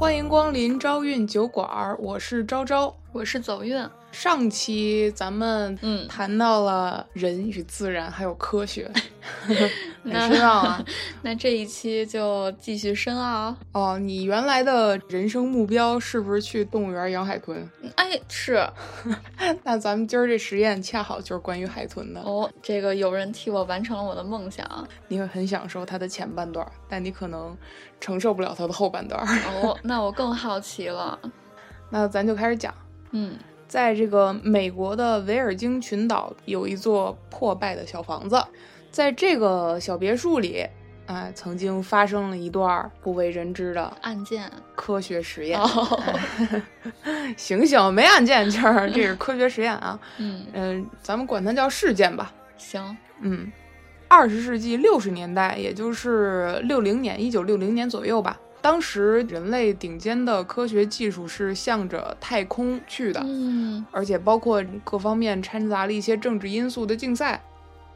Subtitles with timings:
[0.00, 2.96] 欢迎光临招运酒馆儿，我是招招。
[3.12, 6.08] 我是走运，上期咱们嗯。
[6.08, 8.90] 谈到了人与自然，还有科学，
[10.10, 10.84] 很那深奥啊。
[11.22, 13.54] 那这一期就继续深奥。
[13.72, 17.68] 哦，你原来的人生目标是不是去动物园养海豚？
[17.96, 18.68] 哎，是
[19.64, 22.20] 那咱们今儿这实验恰好就是关于海豚的。
[22.22, 24.66] 哦，这个有人替我完成了我的梦想。
[25.08, 27.56] 你会很享受它的前半段儿，但你可能
[28.00, 29.26] 承受不了它的后半段儿。
[29.62, 31.18] 哦，那我更好奇了。
[31.90, 32.72] 那咱就开始讲。
[33.12, 38.36] 嗯在这个美国的维尔京群岛有一座破败的小房子，
[38.90, 40.66] 在这个小别墅里，
[41.06, 45.58] 哎，曾经发生了一段不为人知的案件科学实验。
[45.60, 46.02] 哦，
[47.36, 49.98] 醒醒，没案件，这儿这是科学实验啊。
[50.18, 52.32] 嗯，嗯、咱们管它叫事件吧。
[52.56, 53.50] 行，嗯，
[54.08, 58.38] 二十世纪六十年代，也就是六零年，一九六零年左右吧。
[58.62, 67.42] 当时人类顶尖的科学技术是向着太空去的，嗯而且包括各方面掺杂了一些政治因素的竞赛，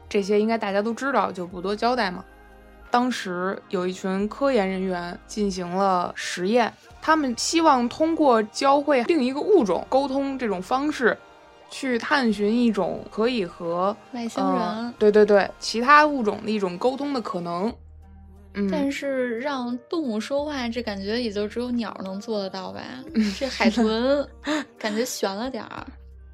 [0.07, 2.23] 这些应该大家都知道，就不多交代嘛。
[2.91, 11.17] 当时有一群科研人员进行了实验，他们希望通过教会另一个物种沟通这种方式，
[11.69, 14.93] 去探寻一种可以和外星呃人。
[14.97, 17.73] 对对对，其他物种的一种沟通的可能。
[18.53, 22.81] 嗯，但是让动物说话，这感觉也就只有鸟能做得到吧？
[23.37, 24.25] 这海豚
[24.79, 25.85] 感觉悬了点儿。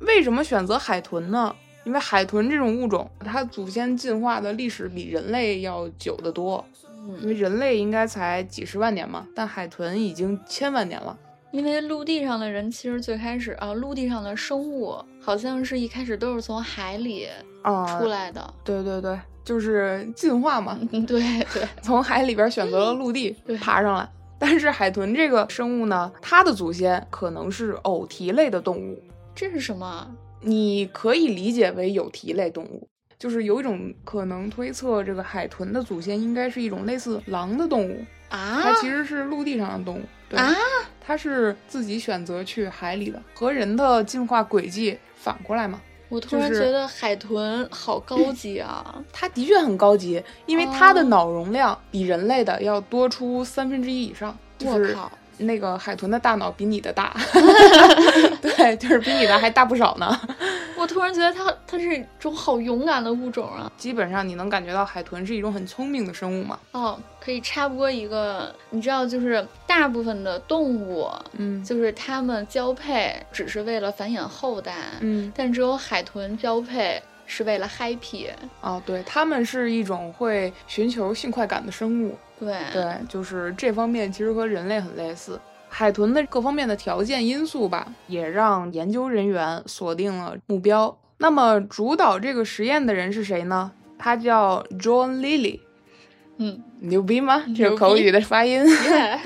[0.02, 1.56] 为什么选择海豚呢？
[1.84, 6.64] 因为海豚这种物种，它祖先进化的历史比人类要久得多。
[7.08, 11.18] 因嗯，为人类应该才几十万年嘛，但海豚已经千万年了。
[11.52, 17.28] 因为陆地上的人其实最开始啊，陆地上的生物好像是一开始都是从海里
[17.64, 18.54] 啊、出来的。
[18.64, 21.20] 对对对，就是进化嘛，嗯，对
[21.52, 24.08] 对，从海里边选择了陆地 对爬上来。
[24.38, 29.02] 但是海豚这个生物呢，它的祖先可能是偶蹄类的动物，
[29.36, 30.08] 这是什么？
[30.42, 32.88] 你可以理解为有蹄类动物。
[33.20, 40.02] 就是有一种可能推测，这个海豚的祖先应该是一种类似狼的动物，啊它其实是陆地上的动物。
[40.28, 40.52] 对，啊！
[41.00, 45.80] 它是自己选择去海里的，和人的进化轨迹反过来嘛。
[46.10, 49.04] 我突然觉得海豚好高级啊！
[49.14, 54.36] 它的确很高级，因为它的哦脑容量比人类的要多出三分之一以上。
[54.58, 57.16] 就是我靠，那个海豚的大脑比你的大
[58.42, 60.20] 对，就是比你的还大不少呢。
[60.78, 63.72] 我突然觉得它它是一种好勇敢的物种啊！
[63.78, 66.58] 基本上你能感觉到海豚是一种很聪明的生物嘛。
[66.72, 78.30] 哦，可以插播一个，你知道，就是大部分的动物，嗯就是它们交配只是为了繁衍后代，嗯但只有海豚交配是为了 happy。
[78.62, 82.18] 哦，对，它们是一种会寻求性快感的生物。
[82.40, 85.40] 对对，就是这方面其实和人类很类似。
[85.74, 90.96] 海豚的各方面的条件因素吧，也让研究人员锁定了目标。
[91.18, 93.72] 那么主导这个实验的人是谁呢？
[93.98, 95.62] 他叫 John Lilly，
[96.38, 97.44] 嗯，牛逼吗？
[97.56, 99.20] 这口语的发音， 耶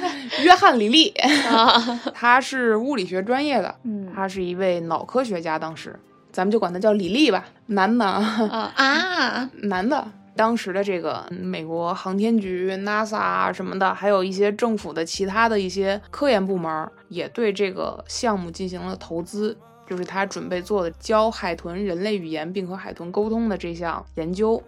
[0.44, 1.10] 约翰·李利，
[1.50, 5.58] 啊，他是物理学专业的，嗯他是一位脑科学家。
[5.58, 5.98] 当时
[6.32, 10.08] 咱们就管他叫李利吧，男的啊，啊啊，男的。
[10.36, 19.58] 当时的这个嗯美国航天局、NASA 啊什么的，还有一些政府的其他的一些科研部门，也对这个项目进行了投资，
[19.88, 24.62] 就是他准备做的教海豚人类语言并和海豚沟通的这项研究。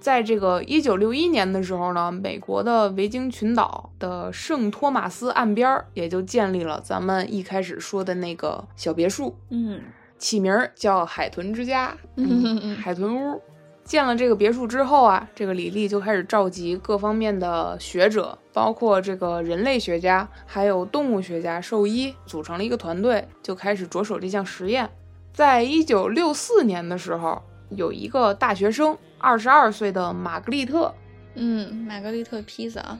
[0.00, 9.78] 在这个一九六一年的时候呢，美国的维京群岛的圣托马斯岸边也就建立了咱们一开始说的那个小别墅，嗯
[10.16, 11.94] 起名儿叫海豚之家，
[12.82, 13.42] 海豚屋。
[13.90, 24.88] 建了这个别墅之后啊，这个李丽就开始召集各方面的学者，包括这个人类学家，还有动物学家、兽医，组成了一个团队，就开始着手这项实验。
[25.32, 30.94] 在一九六四年的时候，有一个大学生，二十二岁的玛格丽特，
[31.34, 32.96] 嗯，玛格丽特披萨，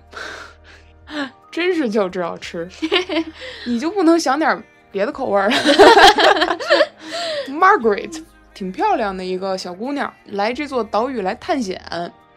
[1.52, 2.68] 真是就知道吃，
[3.64, 4.60] 你就不能想点
[4.90, 5.48] 别的口味儿？
[7.46, 8.24] Margaret
[8.60, 11.80] 挺漂亮的一个小姑娘，来这座岛屿来探险。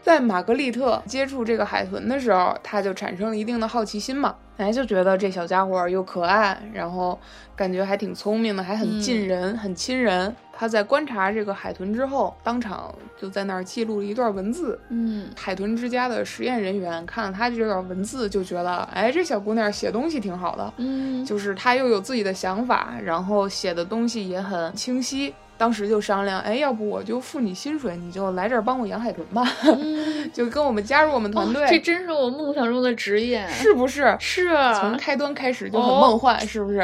[0.00, 7.18] 在玛格丽特接触这个海豚的时候，她就产生了一定的好奇心嘛，哎，就觉得这小家伙又可爱，然后
[7.54, 10.34] 感觉还挺聪明的，还很近人，很亲人。
[10.50, 33.46] 她在观察这个海豚之后，当场就在那儿记录了一段文字，嗯海豚之家的实验人员看了她这段文字，就觉得，哎，这小姑娘写东西挺好的，嗯，就是她又有自己的想法，然后写的东西也很清晰，当时就商量，哎，要不我就付你薪水，你就来这儿帮我养海豚吧，嗯 就跟我们加入我们团队，哦这真是我梦想中的职业。
[33.48, 34.16] 是不是？
[34.18, 36.80] 是，从开端开始就很哦梦幻，是不是？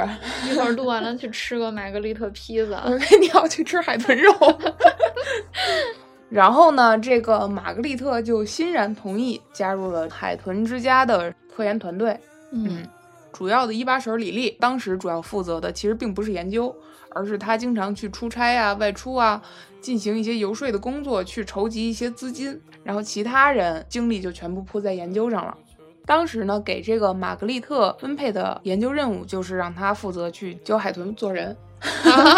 [0.48, 2.82] 一会儿录完了去吃个玛格丽特披萨。
[3.20, 4.32] 你要去吃海豚肉。
[6.28, 12.16] 然后呢，这个玛格丽特就欣然同意加入了海豚之家的科研团队。
[12.52, 12.86] 嗯
[13.40, 16.76] 主要的一把手李丽，当时主要负责的其实并不是研究，
[17.08, 19.40] 而是他经常去出差啊、外出啊，
[19.80, 22.60] 进行一些游说的工作，去筹集一些资金。
[22.84, 25.56] 然后其他人精力就全部扑在研究上了。
[26.04, 31.56] 当时呢，给这个玛格丽特分配的研究任务就是让他负责去教海豚做人，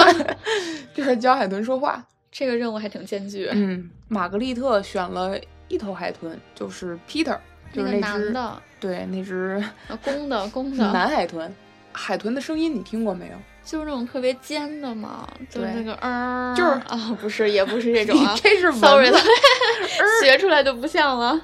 [0.95, 2.07] 就是教海豚说话。
[2.31, 3.49] 这个任务还挺艰巨。
[3.51, 7.37] 嗯，玛格丽特选了一头海豚，就是 Peter，
[7.73, 11.53] 就那个是那只男的，对那只啊公的公的，男海豚。
[11.95, 13.35] 海豚的声音你听过没有？
[13.65, 19.21] 就是那种特别尖的嘛，就是对那个嗯，就是啊，不是，也不是这种啊这是蚊 sorry 子了，
[20.23, 21.41] 学出来就不像了。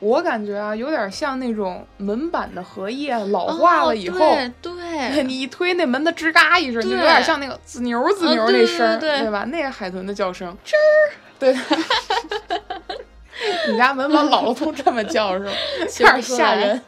[0.00, 4.72] 我感觉啊，有点像那种门板的荷叶老化了以后，哦、对
[5.12, 9.44] 对，你一推那门的吱嘎一声，就有点像那个滋牛滋牛那声儿，对对对吧？
[9.50, 11.54] 那个海豚的叫声，吱儿，对。
[13.70, 15.50] 你家门板老了都这么叫是吧？
[15.80, 16.80] 有点吓人。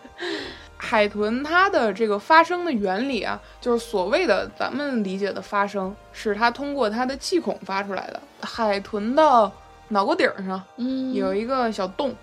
[0.79, 8.21] 海豚它的这个发声的原理啊，就是所谓的咱们理解的发声，是它通过它的气孔发出来的。
[8.41, 9.51] 海豚的
[9.89, 12.15] 脑壳顶上嗯，有一个小洞，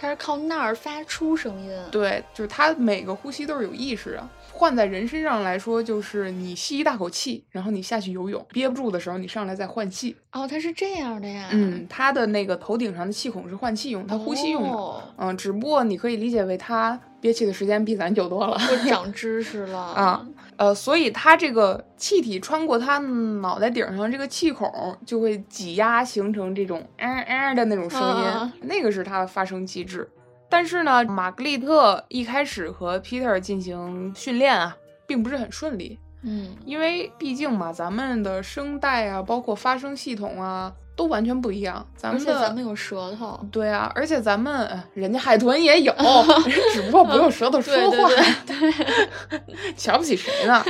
[0.00, 1.76] 它是靠那儿发出声音。
[1.90, 4.28] 对，就是它每个呼吸都是有意识的。
[4.58, 10.16] 换在人身上来说，就是你吸一大口气，然后你下去游泳，憋不住的时候，你上来再换气。
[10.32, 11.48] 哦，它是这样的呀。
[11.52, 14.68] 嗯，它的那个头顶上的气孔是换气用，它呼吸用的。
[14.70, 18.58] 哦嗯，只不过你可以理解为它憋气的时间比咱久多了。
[18.58, 20.26] 我 长知识了啊！
[20.56, 24.68] 呃，所以它这个气体穿过它脑袋顶上这个气孔，
[25.06, 30.08] 就会挤压形成这种嗯嗯的那种声音，啊那个是它的发声机制。
[30.48, 41.86] 但是呢，玛格丽特一开始和 Peter 进行训练啊，并不是很顺利，嗯，因为毕竟嘛，咱们的声带啊，包括发声系统啊，都完全不一样。
[41.96, 43.38] 咱而们的且咱们有舌头。
[43.52, 45.92] 对啊，而且咱们呃人家海豚也有，
[46.72, 48.08] 只不过不用舌头说对对话。
[48.46, 50.64] 对对， 瞧不起谁呢？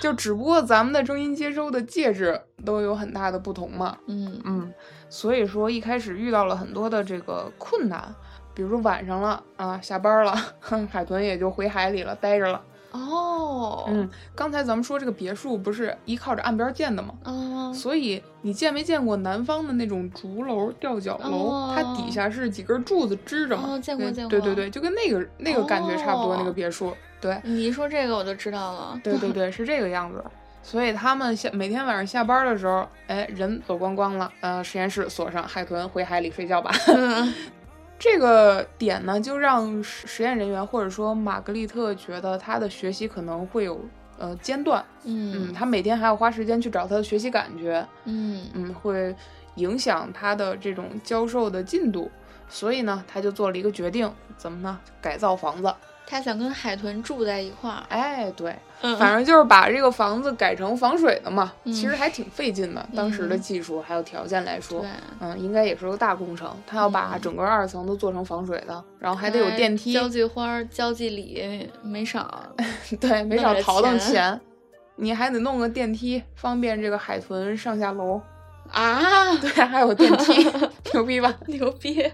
[0.00, 3.96] 就只不过咱们的声音接收的介质都有很大的不同嘛。
[4.06, 4.72] 嗯嗯，
[5.08, 8.14] 所以说一开始遇到了很多的这个困难，
[8.58, 12.60] 比如说晚上了啊，下班了，哼， 海豚也就回海里了，待着了。
[12.90, 17.14] 哦，嗯，刚才咱们说这个别墅不是依靠着岸边建的吗？
[17.22, 21.50] 哦，所以你见没见过南方的那种竹楼、吊脚楼？
[21.50, 23.74] 哦它底下是几根柱子支着吗？
[23.74, 26.92] 哦见过见过对对对，就跟那个那个感觉差不多，那个哦别墅。
[27.20, 28.98] 对，你一说这个我就知道了。
[29.04, 30.20] 对对对， 是这个样子。
[30.64, 36.72] 所以他们下每天晚上下班的时候，哎，人走光光了，呃，实验室锁上，海豚回海里睡觉吧。
[37.98, 43.80] 嗯这个点呢，就让实实验人员或者说玛格丽特觉得他的学习可能会有
[44.18, 48.46] 呃间断，嗯，嗯他每天还要花时间去找他的学习感觉，嗯。
[48.54, 49.14] 嗯，会
[49.56, 52.08] 影响他的这种教授的进度，
[52.48, 54.78] 所以呢，他就做了一个决定，怎么呢？
[55.02, 55.74] 改造房子。
[56.10, 57.82] 他想跟海豚住在一块儿。
[57.90, 62.88] 哎，对，嗯反正就是把这个房子改成防水的嘛，嗯其实还挺费劲的。
[62.96, 64.88] 当时的嗯技术还有条件来说，对，
[65.20, 66.50] 嗯，应该也是个大工程。
[66.66, 72.42] 他要把嗯整个二层都做成防水的，然后还得有电梯，交际花儿、交际礼没少。
[72.98, 74.40] 对，没少淘腾钱钱。
[74.96, 78.20] 你还得弄个电梯，方便这个海豚上下楼。
[78.70, 80.46] 啊，对，还有电梯，
[80.92, 81.34] 牛逼吧？
[81.46, 82.10] 牛逼！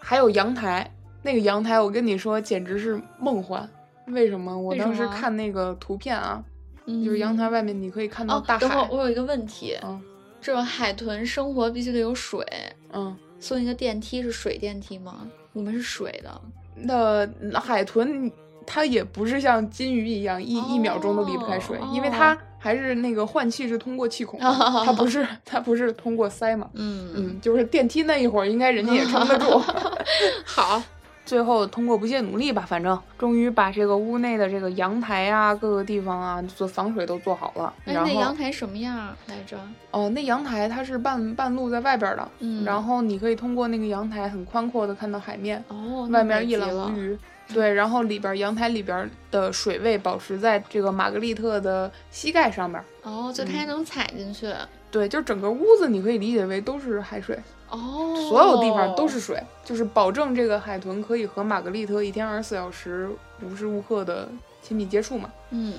[0.00, 0.90] 还有阳台，
[1.22, 3.68] 那个阳台我跟你说简直是梦幻。
[4.08, 4.56] 为什么？
[4.58, 6.42] 我当时看那个图片啊，
[6.86, 8.88] 嗯就是阳台外面你可以看到哦，大等会儿海。
[8.90, 10.00] 我有一个问题，嗯
[10.40, 12.44] 这种海豚生活必须得有水，
[12.92, 15.28] 嗯，送一个电梯是水电梯吗？
[15.52, 16.40] 你们是水的。
[16.74, 18.30] 那那海豚
[18.66, 24.40] 它也不是像金鱼一样一、一秒钟都离不开水，哦因为它还是那个换气是通过气孔
[24.84, 26.68] 它不是它不是通过鳃嘛。
[26.74, 29.60] 嗯嗯，就是电梯那一会儿，应该人家也撑得住。
[30.44, 30.82] 好，
[31.24, 37.72] 最后通过不懈努力吧，反正终于把这个屋内的这个阳台啊，各个地方啊，做防水都做好了。
[37.84, 39.56] 哎，然后那阳台什么样儿来着？
[39.90, 47.16] 哦，那阳台它是半半露在外边的，嗯然后你可以通过那个阳台很宽阔的看到海面，哦，外面一览无余。
[47.52, 52.82] 对，然后里边阳台里边的水位保持在这个玛格丽特的膝盖上面。
[53.02, 54.52] 哦，就它还能踩进去。
[54.90, 57.38] 对，就整个屋子你可以理解为都是海水，
[57.70, 63.08] 哦，所有地方都是水，就是保证这个海豚可以和玛格丽特一天二十四小时
[63.40, 64.28] 无时无刻的
[64.62, 65.30] 亲密接触嘛。
[65.50, 65.74] 嗯，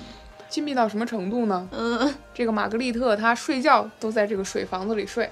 [0.48, 1.68] 亲密到什么程度呢？
[1.70, 5.30] 嗯，这个玛格丽特她睡觉都在这个水房子里睡，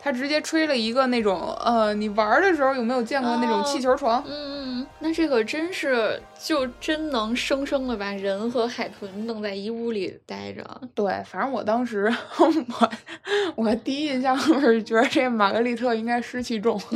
[0.00, 4.24] 她直接吹了一个那种呃，你玩的时候有没有见过那种气球床？
[4.26, 4.57] 嗯，
[5.00, 10.64] 那这可真是就真能生生的把人和海豚弄在一屋里待着。
[10.94, 12.90] 对，反正我当时 我
[13.54, 16.80] 我第一印象是觉得这玛格丽特应该湿气重。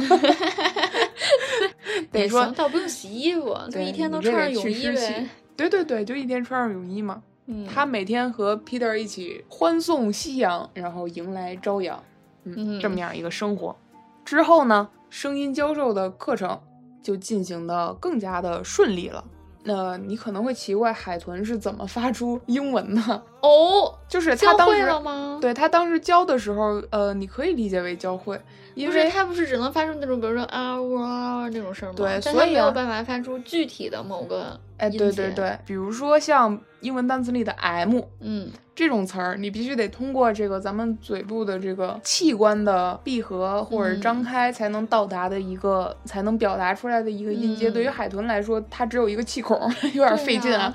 [2.10, 5.28] 得说倒不用洗衣服，就一天都穿着泳衣呗。
[5.56, 7.22] 对对对，就一天穿上泳衣嘛。
[7.46, 12.02] 嗯，他每天和 Peter 一起欢送夕阳，然后迎来朝阳，
[12.44, 13.76] 嗯，这么样一个生活。
[14.24, 16.60] 之后呢，声音教授的课程
[17.02, 19.24] 就进行的更加的顺利了。
[19.64, 23.22] 那你可能会奇怪，海豚是怎么发出英文的？
[23.42, 25.38] 哦，就是他当时吗？
[25.40, 28.40] 对他当时教的时候，呃，你可以理解为教会，
[28.74, 31.94] 因为它不是只能发出那种，比如说啊哇那种声吗？
[31.96, 34.58] 对，所以没有办法发出具体的某个。
[34.78, 47.70] 哎，对对对，比如说像英文单词里的 m，嗯，这种词儿，你必须得通过这个咱们嘴部的这个器官的闭合或者张开，才能到达的一个，才能表达出来的一个音阶。
[47.70, 49.56] 对于海豚来说，它只有一个气孔，
[49.94, 50.74] 有点费劲啊。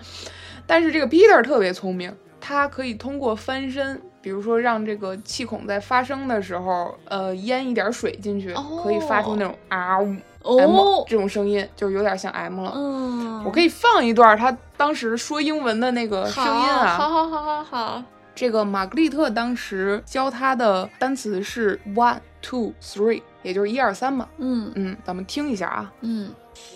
[0.66, 8.54] 但是这个 Peter 特别聪明，他可以通过翻身，比如说让这个气孔在发声的时候，呃，淹一点水进去，
[8.84, 10.14] 可以发出那种啊呜。
[10.42, 12.74] 哦，这种声音就有点像 M 了。
[12.76, 16.98] 嗯，我可以放一段他当时说英文的那个声音啊。
[16.98, 18.04] 好，好，好，好，好。
[18.36, 24.28] 这个玛格丽特当时教他的单词是 one two three，也就是一二三嘛。
[24.40, 25.90] 嗯嗯，咱们听一下啊。
[26.02, 26.34] 嗯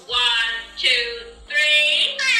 [0.07, 0.13] ，one
[0.77, 0.87] two
[1.49, 2.30] three。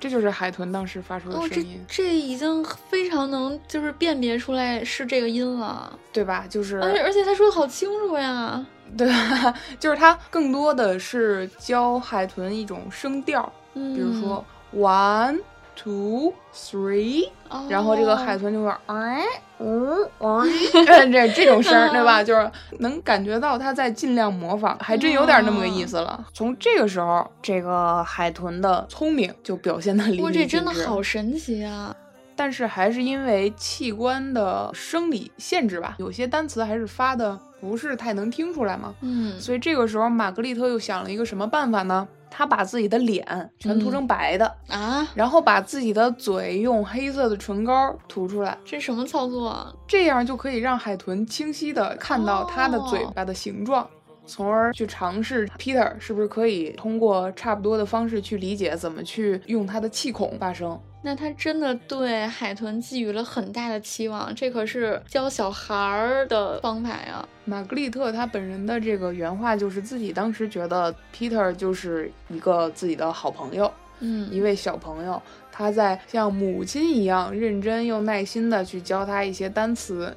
[0.00, 1.84] 这就是海豚当时发出的声音。
[1.86, 6.46] 这这已经非常能就是辨别出来是这个音了，对吧？
[6.48, 8.66] 就是，而且而且他说的好清楚呀。
[8.96, 15.38] 对吧， 就是他更多的是教海豚一种声调，比如说 one
[15.82, 17.28] two three，
[17.68, 19.24] 然后这个海豚就会哎
[19.58, 20.46] 嗯嗯
[21.10, 22.22] 这这种声对吧？
[22.22, 26.22] 就是能感觉到它在尽量模仿，还真有点那么个意思了。
[26.34, 30.38] 从这个时候，这个海豚的聪明就表现的淋漓尽致。
[30.38, 31.94] 这真的好神奇啊！
[32.36, 38.94] 但是还是因为器官的生理限制吧，有些单词还是发的不是太能听出来嘛。
[39.00, 42.06] 嗯，所以这个时候玛格丽特又想了一个什么办法呢？
[42.30, 48.56] 他把自己的脸全涂成白的啊，然后把自己的嘴用黑色的唇膏涂出来。
[48.64, 49.74] 这什么操作啊？
[49.86, 53.88] 这样就可以让海豚清晰的看到它的嘴巴的形状，
[54.26, 60.80] 从而去尝试 Peter 是不是可以通过差不多的方式去理解怎么去用它的气孔发声。
[61.02, 67.26] 那他真的对海豚寄予了很大的期望，这可是教小孩儿的方法呀。
[67.46, 80.14] 玛格丽特她本人的这个原话就是自己当时觉得 Peter 就是一个自己的好朋友，嗯，一位小朋友，他在像母亲一样认真又耐心的去教他一些单词，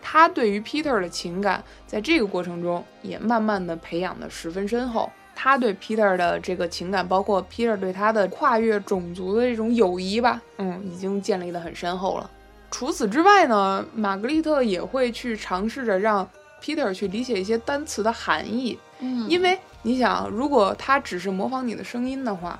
[0.00, 5.12] 他对于 Peter 的情感在这个过程中也慢慢的培养的十分深厚。
[5.38, 12.28] 他对 Peter 的这个情感，包括 Peter 对他的跨越种族的这种友谊吧，嗯，已经建立的很深厚了。
[12.70, 16.28] 除此之外呢，玛格丽特也会去尝试着让
[16.60, 22.58] Peter 去理解一些单词的含义，嗯，因为你想，如果他只是模仿你的声音的话，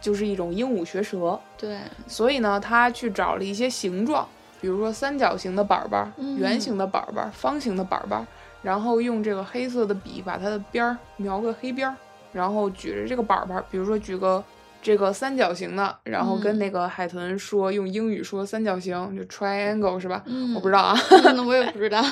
[0.00, 4.26] 就是一种鹦鹉学舌，对，所以呢，他去找了一些形状，
[4.60, 8.26] 比如说三角形的板板、圆形的板板、方形的板板，
[8.62, 11.94] 然后用这个黑色的笔把它的边儿描个黑边儿。
[12.32, 14.42] 然后举着这个板板，比如说举个
[14.82, 20.22] 这个三角形的，然后跟那个海豚说，用英语说三角形就 triangle 是吧？
[20.26, 20.96] 嗯，我不知道啊，
[21.34, 22.02] 那我也不知道。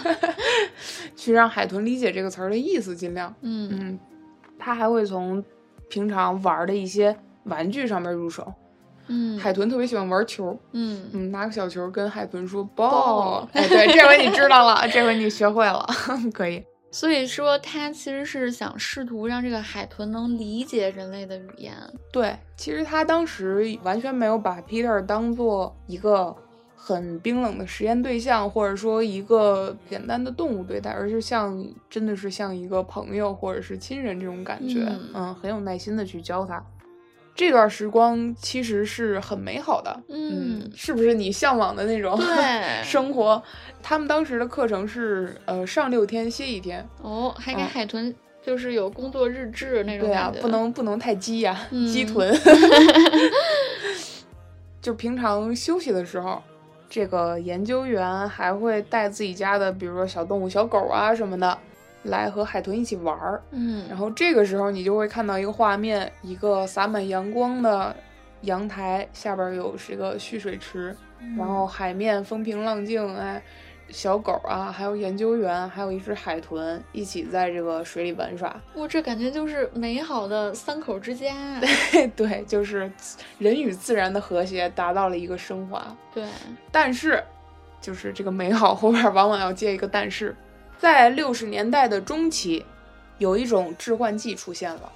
[1.14, 3.33] 去让海豚理解这个词儿的意思，尽量。
[3.42, 3.99] 嗯嗯，
[4.59, 5.42] 他还会从
[5.88, 8.52] 平常玩的一些玩具上面入手。
[9.06, 10.59] 嗯，海豚特别喜欢玩球。
[10.73, 13.47] 嗯嗯，拿个小球跟海豚说 ball。
[13.52, 15.87] 哎，对，这回你知道了，这回你学会了，
[16.33, 16.64] 可以。
[16.94, 21.74] 所以说，他其实是想试图让这个海豚能理解人类的语言。
[22.12, 26.32] 对，其实他当时完全没有把 Peter 当做一个
[26.76, 34.86] 很冰冷的实验对象，或者说一个简单的动物对待，而是像真的是像一个朋友或者是亲人这种感觉。
[35.14, 36.64] 嗯，很有耐心的去教他。
[37.35, 42.17] 这段时光其实是很美好的，嗯，是不是你向往的那种
[42.85, 43.43] 生活？
[43.83, 46.87] 他们当时的课程是，呃，上六天歇一天。
[47.03, 52.33] 哦，还给海豚就是有工作日志那种感觉，不能不能太鸡呀，鸡豚。
[54.81, 56.41] 就平常休息的时候，
[56.88, 61.59] 这个研究员还会带自己家的，比如说小动物、小狗啊什么的。
[62.04, 67.94] 来和海豚一起玩儿，嗯，然后这个时候你就会看到一个画面，一个洒满阳光的
[68.42, 70.94] 阳台下边有是一个蓄水池，
[71.37, 73.42] 然后海面风平浪静，哎，
[73.88, 78.54] 小狗啊，还有研究员，还有一只海豚一起在这个水里玩耍。
[78.75, 81.34] 哇，这感觉就是美好的三口之家。
[82.16, 82.90] 对，就是
[83.38, 85.96] 人与自然的和谐达到了一个升华。
[86.12, 86.25] 对，
[86.70, 87.23] 但是，
[87.80, 90.34] 就是这个美好后边往往要接一个但是，
[90.85, 92.62] 在六十年代的中期，
[93.17, 94.93] 有一种致幻剂出现了，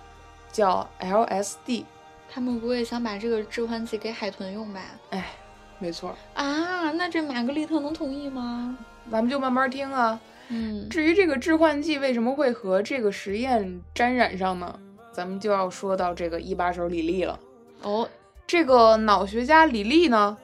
[0.52, 1.84] 叫 LSD。
[2.30, 4.82] 他们不会想把这个致幻剂给海豚用吧？
[5.08, 5.30] 哎，
[5.78, 8.76] 没错，啊，那这玛格丽特能同意吗？
[9.10, 10.20] 咱们就慢慢听啊。
[10.48, 14.78] 嗯，至于这个致幻剂为什么会和这个实验沾染上呢？
[15.10, 17.40] 咱们就要说到这个一把手李丽了。
[17.80, 18.06] 哦，
[18.46, 20.36] 这个脑学家李丽呢，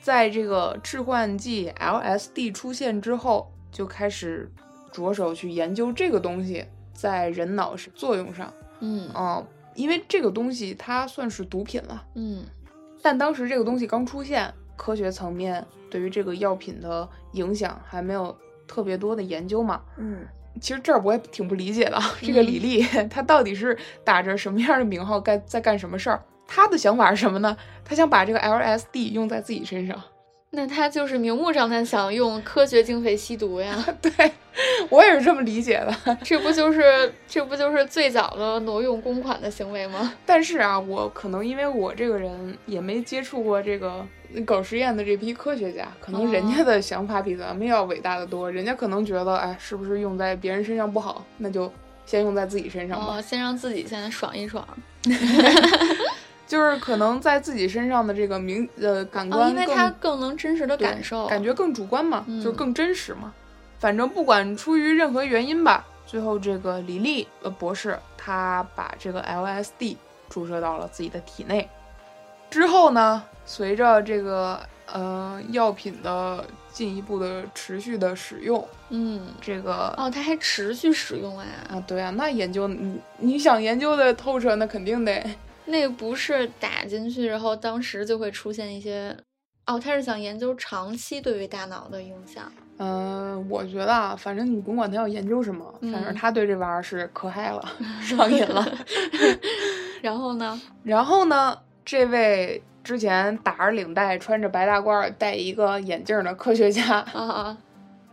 [0.00, 4.48] 在这个致幻剂 LSD 出现之后，就开始
[4.92, 8.52] 着手去研究这个东西在人脑是作用上。
[8.80, 12.44] 嗯哦、因为这个东西它算是毒品了，嗯
[13.00, 19.80] 但当时这个东西刚出现，科学层面对于这个药品的影响还没有特别多的研究嘛。
[19.96, 20.26] 嗯，
[20.60, 26.22] 其实这儿我也挺不理解的，这个李丽 她到底是打着什么样的名号干在干什么事儿？
[26.46, 27.56] 她的想法是什么呢？
[27.84, 30.00] 她想把这个 LSD 用在自己身上。
[30.54, 33.82] 那他就是明目张胆想用科学经费吸毒呀？
[34.02, 34.12] 对
[34.90, 36.16] 我也是这么理解的。
[36.22, 40.12] 这不就是这不就是最早的挪用公款的行为吗？
[40.26, 44.06] 但是啊，我可能因为我这个人也没接触过这个
[44.44, 48.52] 搞实验的这批科学家，可能人家的想法比咱们要伟大的多。
[48.52, 51.72] 人家可能觉得，哎，是不是用在别人身上不好，那就
[52.04, 53.16] 先用在自己身上吧。
[53.16, 54.68] 哦，先让自己先爽一爽。
[56.52, 63.32] 就是可能在自己身上的这个明呃感哦，官更、因为他更能真实的感受，感觉更主观嘛，嗯就是更真实嘛。
[63.78, 69.96] 反正不管出于任何原因吧，最后这个李丽呃博士他把这个 LSD
[70.28, 71.66] 注射到了自己的体内。
[72.50, 74.60] 之后呢，随着这个
[74.92, 81.46] 呃药品的进一步的持续的使用，嗯，这个哦，他还持续使用啊？
[81.70, 85.24] 啊对啊，那研究你你想研究的透彻，那肯定得
[85.66, 89.16] 那个不是打进去，然后当时就会出现一些，
[89.66, 92.50] 哦，他是想研究长期对于大脑的影响。
[92.78, 97.62] 嗯，我觉得啊，反正你甭管他要研究什么，反正嗯他对这玩意儿是可嗨了，
[98.02, 98.66] 上瘾了。
[100.02, 100.60] 然后呢？
[100.82, 107.58] 然后呢，这位之前打着领带、穿着白大褂、戴一个眼镜的科学家，啊啊，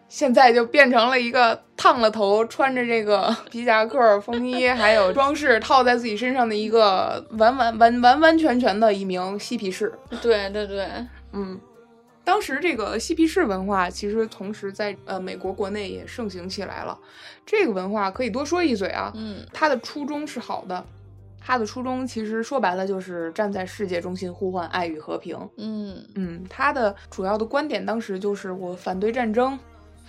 [0.10, 9.94] 现在就变成了一个烫了头、穿着这个 皮夹克、风衣，还有装饰套在自己身上的一个 完完完完完全全的一名嬉皮士。
[10.22, 10.88] 对对对，
[11.32, 11.58] 嗯，
[12.24, 16.98] 当时这个嬉皮士文化其实同时在呃美国国内也盛行起来了。
[17.46, 20.84] 这个文化可以多说一嘴啊，嗯它的初衷是好的，
[21.40, 25.38] 它的初衷其实说白了就是站在世界中心呼唤爱与和平。
[25.58, 29.58] 嗯嗯，他的主要的观点当时就是我反对战争，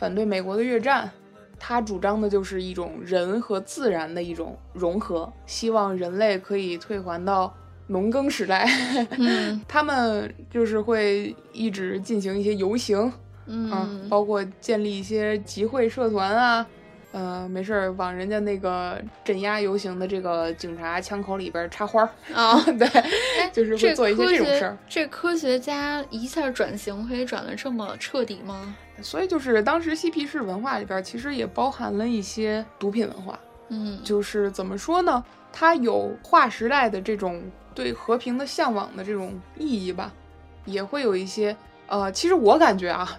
[0.00, 1.10] 反对美国的越战。
[1.58, 7.54] 他主张的就是一种人和自然的一种融合，希望人类可以退还到
[7.88, 8.66] 农耕时代。
[9.18, 13.12] 嗯 他们就是会一直进行一些游行，啊，
[13.46, 16.66] 嗯，包括建立一些集会社团啊，
[17.12, 24.78] 呃，没事儿往人家那个镇压游行的这个警察枪口里边插花儿，啊， 对，哎，就是会做一些这种事儿。
[24.88, 28.76] 这科学家一下转型可以转的这么彻底吗？
[29.02, 33.38] 所以就是当时嬉皮士文化里边其实也包含了一些毒品文化，
[33.70, 35.24] 嗯，就是怎么说呢？
[35.52, 37.42] 它有划时代的这种
[37.74, 40.12] 对和平的向往的这种意义吧，
[40.64, 41.56] 也会有一些
[41.88, 43.18] 呃，其实我感觉啊，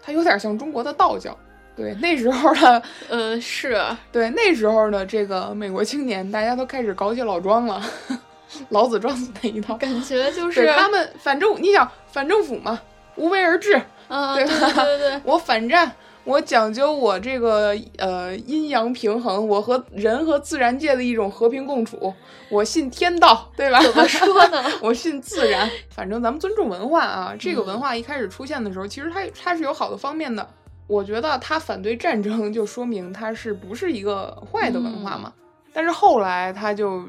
[0.00, 1.36] 它有点像中国的道教。
[1.74, 3.80] 对，那时候的 呃是，
[4.10, 7.82] 对那时候的这个美国青年，大家都开始搞起老庄了，
[8.68, 9.74] 老子庄子那一套。
[9.76, 12.80] 感觉就是他们反正你想反政府嘛，
[13.16, 15.90] 无为而治，啊，对对吧对对对， 我反战，
[16.24, 22.12] 我讲究我这个呃阴阳平衡，我和人和自然界的一种和平共处，
[22.50, 23.80] 我信天道，对吧？
[23.82, 24.62] 怎么说呢？
[24.82, 27.34] 我信自然，反正咱们尊重文化啊。
[27.38, 30.46] 这个嗯文化一开始出现的时候，其实它它是有好的方面的。
[30.92, 35.32] 我觉得他反对战争，就说明他是不是一个坏的文化嘛。
[35.72, 37.02] 但是后来他就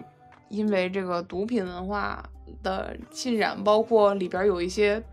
[0.50, 2.24] 因为这个毒品文化
[2.62, 5.04] 的浸染，包括里边有一些，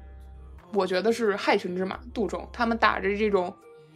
[0.73, 3.53] 我觉得是害群之马、杜仲，他们打着这种。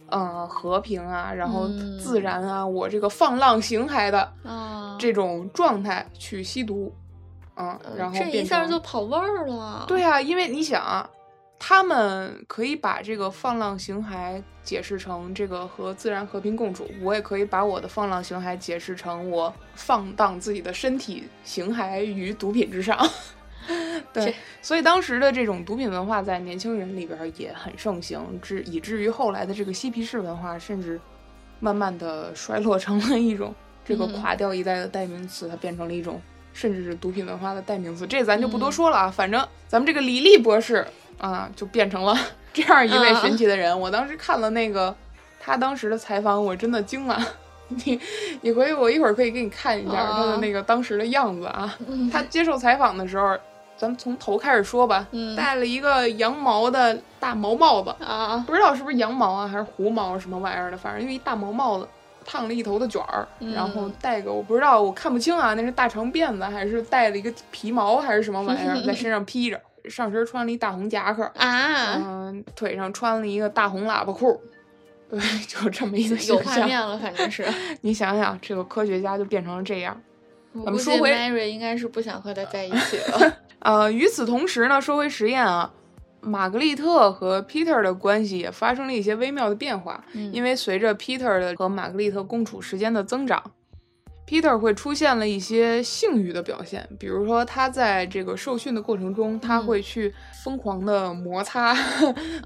[0.07, 6.93] 呃，和平啊，然后嗯自然啊，我这个放浪形骸的啊，这种状态去吸毒，
[7.55, 9.83] 嗯，呃然后这一下就跑味儿了。
[9.87, 11.09] 对啊，因为你想啊，
[11.57, 23.09] 他们可以把这个放浪形骸解释成这个和自然和平共处，我也可以把我的放浪形骸解释成我放荡自己的身体形骸于毒品之上。
[24.13, 30.99] 对，所以当时的这种毒品文化在年轻人里边也很盛行，至以至于后来的这个嬉皮士文化，甚至
[31.59, 36.21] 慢慢的衰落成了一种这个嗯垮掉一代的代名词，它变成了一种
[36.53, 38.05] 甚至是毒品文化的代名词。
[38.05, 40.85] 这咱就不多嗯说了啊，反正咱们这个李丽博士
[41.17, 42.17] 啊，就变成了
[42.53, 43.77] 这样一位啊神奇的人。
[43.79, 44.95] 我当时看了那个
[45.39, 47.19] 他当时的采访，我真的惊了。
[47.67, 47.99] 你
[48.41, 50.13] 你回去，我一会儿可以给你看一下啊。
[50.17, 51.75] 他的那个当时的样子啊。
[51.87, 52.09] 嗯。
[52.11, 53.35] 他接受采访的时候，
[53.75, 55.07] 咱们从头开始说吧。
[55.11, 55.35] 嗯。
[55.35, 61.87] 戴了一个羊毛的大毛帽子，啊，不知道是不是羊毛啊，还是狐毛什么玩意儿的，反正就一大毛帽子，
[62.23, 63.51] 烫了一头的卷儿，嗯。
[63.53, 74.41] 然后戴个我不知道，我看不清啊，那是大长辫子还是戴了一个皮毛还是什么玩意儿 在身上披着，上身穿了一大红夹克，啊，嗯、腿上穿了一个大红喇叭裤。
[75.09, 76.61] 对， 就这么一个有形象。
[76.61, 77.45] 画面了，反正是。
[77.81, 79.99] 你想想，这个科学家就变成了这样。
[80.53, 83.37] 我们说回 Mary 应该是不想和他在一起了。
[83.59, 85.71] 呃，与此同时呢，说回实验啊，
[86.21, 93.41] 玛格丽特和 Peter 的关系也发生了一些微妙的变化，嗯因为随着 Peter 的和玛格丽特共处时间的增长
[94.27, 101.75] ，Peter 会出现了一些性欲的表现，比如说他在这个受训的过程中，他嗯会去疯狂的摩擦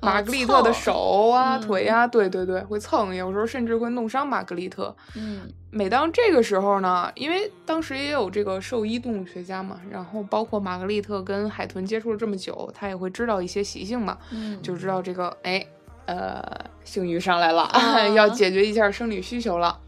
[0.02, 4.96] 玛格丽特的手啊、嗯腿啊，对对对，会蹭，有时候甚至会弄伤玛格丽特。
[5.16, 15.64] 嗯每当这个时候呢，因为当时也有这个兽医动物学家嘛，然后包括玛格丽特跟海豚接触了这么久，他也会知道一些习性嘛，嗯，就知道这个哎，
[16.08, 16.44] 呃，
[16.84, 19.80] 性欲上来了，啊 要解决一下生理需求了。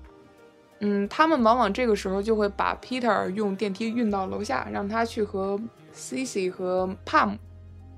[0.81, 5.59] 嗯，他们往往这个时候就会把 Peter 用电梯运到楼下，让他去和
[5.95, 7.37] Cici 和 Pam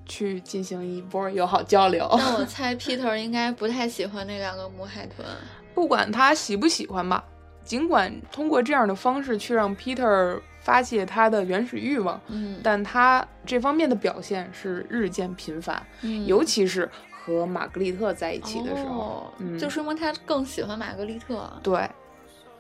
[0.06, 2.08] 去进行一波友好交流。
[2.18, 5.26] 那我猜 Peter 应该不太喜欢那两个母海豚。
[5.74, 7.24] 不管他喜不喜欢吧，
[7.64, 21.52] 尽管通过这样的方式去让 Peter 发泄他的原始欲望，嗯，但他这方面的表现是日渐频繁，嗯尤其是和玛格丽特在一起的时候，哦嗯就说明他更喜欢玛格丽特。
[21.64, 21.90] 对，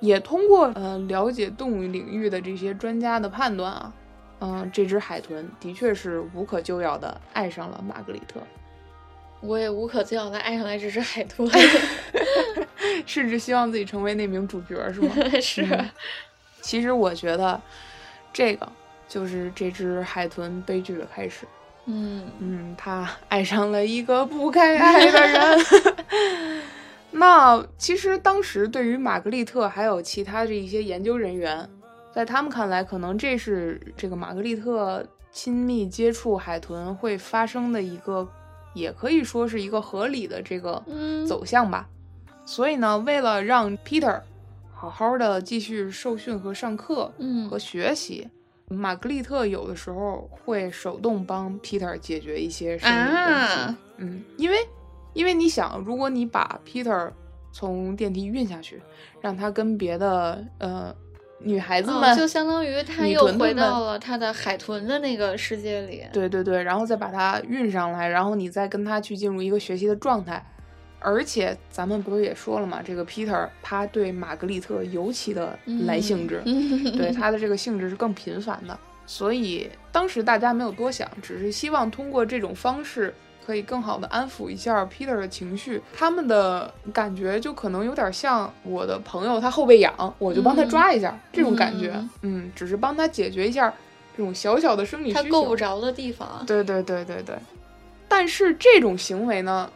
[0.04, 3.94] 也通过呃了解动物领域的这些专家的判断啊，
[4.42, 8.42] 嗯、这只海豚的确是无可救药的爱上了玛格丽特，
[9.39, 11.50] 我也无可救药的爱上了这只海豚。
[13.06, 15.16] 甚至希望自己成为那名主角，是吗？
[15.42, 15.89] 是，嗯
[16.60, 17.60] 其实我觉得，
[18.34, 18.70] 这个
[19.08, 21.48] 就是这只海豚悲剧的开始。
[21.86, 25.66] 嗯嗯，他爱上了一个不该爱的人。
[27.13, 31.69] 那其实当时对于玛格丽特还有其他的一些研究人员，
[32.12, 38.28] 在他们看来，可能这是这个玛格丽特亲密接触海豚会发生的一个，
[38.73, 41.88] 也可以说是一个合理的这个嗯走向吧。
[42.45, 44.19] 所以呢，为了让 Peter
[44.73, 48.28] 好好的继续受训和上课，嗯和学习，
[48.67, 53.60] 玛格丽特有的时候会手动帮 Peter 解决一些生理问题。
[53.60, 54.58] 啊嗯，因为
[55.13, 57.12] 因为你想，如果你把 Peter
[57.52, 58.82] 从电梯运下去，
[59.21, 60.93] 让他跟别的呃
[61.39, 66.04] 女孩子们，哦就相当于他又回到了他的海豚的那个世界里。
[66.12, 70.43] 对对对，然后再把他运上来，然后你再跟他去进入一个学习的状态。
[71.06, 78.80] 而且咱们不是也说了嘛，这个 Peter 他对玛格丽特尤其的来兴致， 嗯对他的这个兴致是更频繁的。
[79.06, 83.13] 所以当时大家没有多想，只是希望通过这种方式
[83.45, 85.82] 可以更好的安抚一下 Peter 的情绪。
[85.93, 90.69] 他们的感觉就可能有点像我的朋友他后背痒，我就帮他嗯。
[90.69, 92.10] 抓一下、这种感觉嗯。
[92.21, 93.73] 嗯，只是帮他解决一下
[94.15, 95.23] 这种小小的生理需求。
[95.23, 96.43] 他够不着的地方。
[96.47, 97.36] 对对对对对，
[98.08, 99.69] 但是这种行为呢，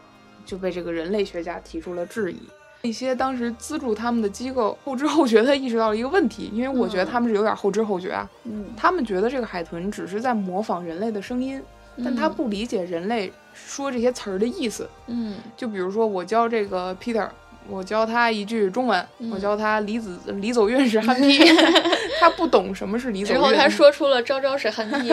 [0.45, 2.37] 就被这个人类学家提出了质疑。
[2.83, 7.09] 一些当时资助他们的机构后知后觉地意识到了一个问题，因为我觉得嗯。
[7.11, 8.29] 他们是有点后知后觉啊。
[8.43, 11.61] 嗯，他们觉得这个海豚只是在模仿人类的声音，
[12.03, 14.89] 但他嗯不理解人类说这些词儿的意思。
[15.07, 17.27] 嗯就比如说，我教这个 Peter，
[17.67, 21.39] 我教他一句中文，嗯我教他李子李走运是憨 批，
[22.19, 23.39] 他不懂什么是李走运。
[23.39, 25.11] 然后他说出了招招是憨批。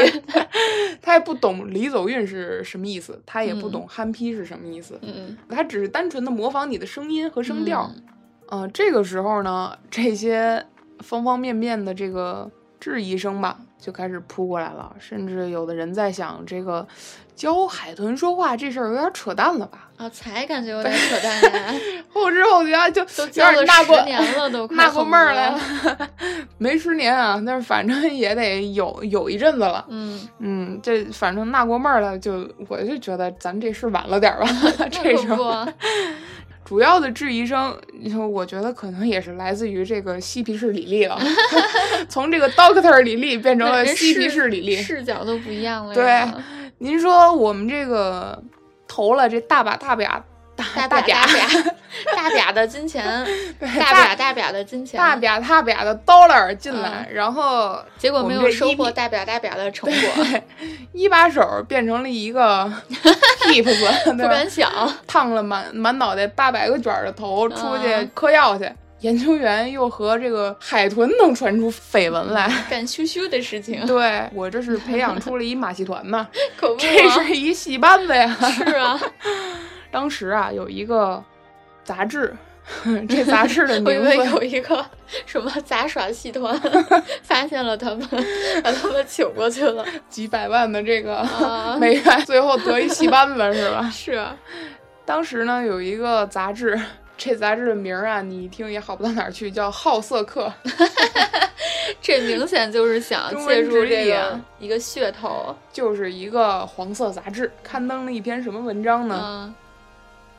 [1.02, 7.90] 他也不懂李走运是什么意思，他也不嗯懂憨批是什么意思，嗯他只是单纯的模仿你的声音和声调。
[7.94, 8.02] 嗯
[8.46, 10.64] 呃，这个时候呢，这些
[11.00, 16.86] 方方面面的这个质疑声吧，就开始扑过来了，甚至有的人在想，这个
[17.36, 19.90] 教海豚说话这事儿有点扯淡了吧？
[19.98, 21.74] 啊，才感觉有点扯淡呀，
[22.08, 25.60] 后知后觉就有都教了点纳过十年了，都快纳过闷儿来了。
[26.56, 29.84] 没十年啊，但是反正也得有有一阵子了。
[29.90, 34.48] 嗯，嗯，这反正纳过闷儿了，就我就觉得咱这是晚了点儿吧，
[34.90, 35.66] 这那时候。
[36.64, 37.78] 主要的质疑声，
[38.32, 41.20] 我觉得可能也是来自于这个嬉皮士李丽了，
[42.08, 44.76] 从这个 Doctor 李丽变成了嬉皮士李丽。
[44.76, 46.24] 视角都不一样了对。
[46.78, 48.42] 您说我们这个
[48.88, 50.24] 投了这大把大把
[50.56, 51.06] 大大大 把
[52.16, 53.04] 大把的金钱，
[53.58, 60.40] 大大把大把的金钱，大把大把的 dollar 进来，然后结果没有收获大把大把的成果，
[60.92, 62.70] 一把手变成了一个
[63.42, 64.70] tips，不敢想。
[65.06, 68.70] 烫了满满脑袋八百个卷儿的头出去嗯嗑药去。
[69.00, 78.34] 研究员又和这个海豚能传出绯闻来，干羞羞的事情，对我这是培养出了一马戏团呐，可不这是一戏班子呀。
[78.50, 78.98] 是啊，
[79.92, 81.22] 当时啊，有一个
[81.84, 82.34] 杂志，
[83.08, 84.84] 这杂志的我以为名字有一个
[85.26, 86.58] 什么杂耍戏团
[87.22, 88.08] 发现了他们，
[88.64, 89.84] 把他们请过去了。
[90.08, 93.90] 几百万的这个啊美元，最后得一戏班子是吧？
[93.92, 94.34] 是啊，
[95.04, 96.80] 当时呢，有一个杂志，
[97.18, 100.50] 这杂志的名儿啊，你一听也好不到哪儿去，叫《好色客》。
[102.00, 105.54] 这明显就是想借助这个啊一个噱头。
[105.72, 109.20] 就是一个黄色杂志，刊登了一篇什么文章呢？
[109.22, 109.54] 嗯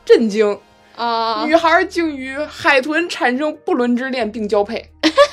[0.04, 0.56] 震惊！
[0.96, 4.90] 啊，女孩竟与海豚产生不伦之恋并交配，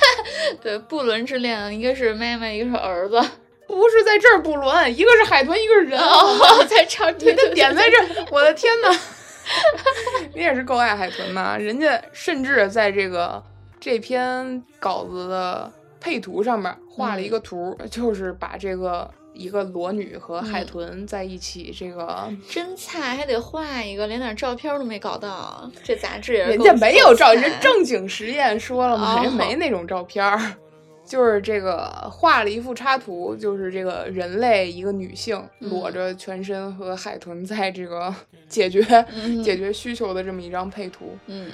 [0.62, 3.20] 对，不伦之恋，一个是妹妹，一个是儿子。
[3.66, 5.98] 不是在这儿不伦，一个是海豚，一个是人。
[5.98, 8.94] 哦， 在这儿，你对的点在这儿，我的天呐！
[10.34, 11.56] 你也是够爱海豚呐！
[11.58, 13.42] 人家甚至在这个
[13.80, 25.70] 这篇稿子的配图上面画了一个图，就是把这个一个裸女和海豚在一起，这个真菜，还得画一个，连点照片都没搞到。
[25.82, 30.54] 这杂志也人家没有照，人正经实验说了嘛，哦人没那种照片儿。
[31.06, 38.12] 就是这个画了一幅插图，就是这个人类一个女性嗯裸着全身和海豚在这个
[38.48, 38.82] 解决、
[39.14, 41.50] 嗯解决需求的这么一张配图，嗯，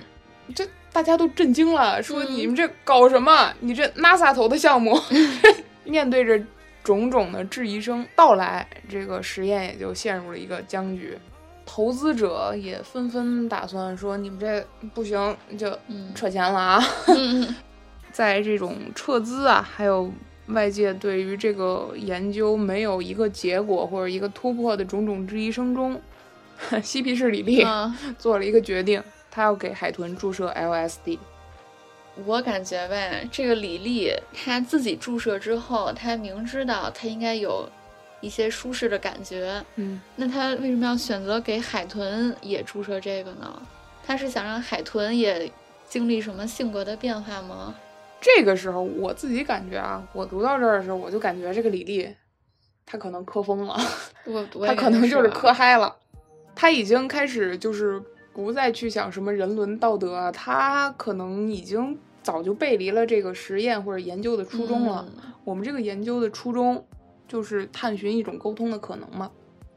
[0.54, 3.52] 这大家都震惊了，说嗯你们这搞什么？
[3.58, 4.96] 你这 NASA 投的项目，
[5.82, 6.40] 面对着
[6.82, 11.16] 种种的质疑声到来，这个实验也就陷入了一个僵局。
[11.66, 17.54] 投资者也纷纷打算说：“你们这不行，就嗯撤钱了啊！”嗯
[18.10, 20.10] 在这种撤资啊，还有
[20.48, 26.00] 外界对于这个研究没有一个结果或者一个突破的种种质疑声中，
[26.82, 31.18] 嬉皮士李丽嗯，做了一个决定，他要给海豚注射 LSD。
[32.26, 37.68] 我感觉呗，这个李丽她自己注射之后，她明知道她应该有
[38.20, 43.62] 一些舒适的感觉，嗯，那她为什么要选择给海豚也注射这个呢？
[44.04, 45.50] 她是想让海豚也
[45.88, 47.74] 经历什么性格的变化吗？
[48.20, 52.14] 这个时候我自己感觉啊，我读到这儿的时候，我就感觉这个李丽，
[52.84, 53.80] 她可能磕疯了，
[54.26, 55.96] 我我她可能就是啊磕嗨了，
[56.54, 58.02] 她已经开始就是
[58.42, 65.06] 不再去想什么人伦道德啊，他可能已经早就背离了这个实验或者研究的初衷了。
[65.08, 66.84] 嗯我们这个研究的初衷
[67.26, 69.30] 就是探寻一种沟通的可能嘛。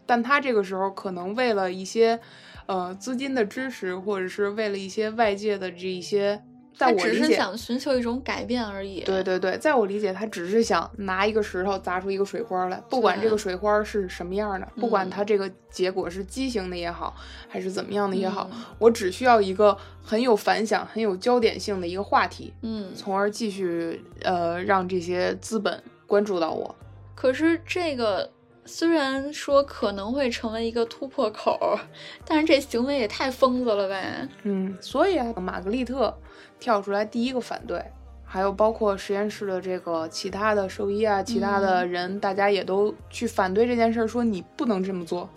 [0.06, 2.20] 但他这个时候可能为了一些
[2.66, 6.44] 呃资金的支持，或者是为了一些外界的这一些，
[6.76, 9.02] 在我理解，是想寻求一种改变而已。
[9.02, 17.16] 对对对，在我理解，他只是想拿一个石头砸出一个水花来，不管这个水花是什么样的，不管嗯它这个结果是畸形的也好，
[17.48, 26.76] 还是怎么样的也好，嗯我只需要一个很有反响、很有焦点性的一个话题，嗯，从而继续呃让这些资本关注到我。
[27.16, 28.30] 可是这个
[28.66, 31.80] 虽然说可能会成为一个突破口儿，
[32.26, 34.28] 但是这行为也太疯子了呗。
[34.44, 36.18] 嗯，所以啊，玛格丽特
[36.60, 37.84] 跳出来第一个反对，
[38.24, 45.30] 还有包括实验室的这个其他的兽医啊，其他的人，大家也都去反对这件事儿，说你不能这么做，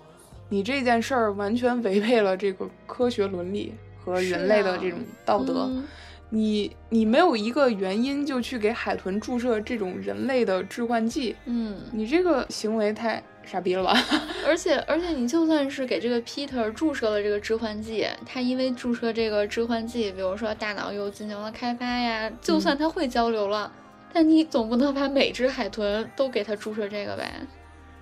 [0.48, 5.68] 你这件事儿完全违背了这个科学伦理和人类的啊这种道德。
[5.68, 5.84] 嗯
[6.30, 13.94] 你你没有一个原因就去给海豚注射这种人类的致幻剂，嗯，你这个行为太傻逼了吧？
[14.44, 23.72] 而且而且你就算是给这个 Peter 注射了这个致幻剂，他因为注射这个致幻剂，比如说大脑又进行了开发呀，就算他会交流了，
[24.12, 27.32] 但你总不能把每只海豚都给他注射这个呗？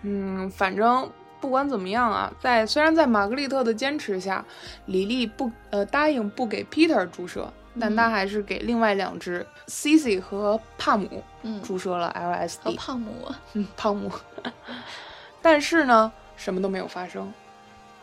[0.03, 1.11] 嗯，反正
[1.41, 4.43] 不管怎么样啊，在虽然在玛格丽特的坚持下，
[4.87, 12.77] 李丽不呃答应不给 Peter 注射，但他嗯还是给另外两只 Cici 和帕姆嗯，注射了 LSD。
[12.77, 13.13] 帕姆
[13.55, 14.11] 嗯，帕姆。
[15.43, 17.33] 但是呢，什么都没有发生。